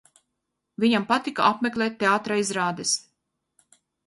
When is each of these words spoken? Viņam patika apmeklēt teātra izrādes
Viņam 0.83 1.05
patika 1.11 1.45
apmeklēt 1.49 1.99
teātra 2.05 2.39
izrādes 2.45 2.97